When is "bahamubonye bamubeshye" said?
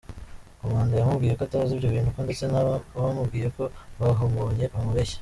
3.99-5.17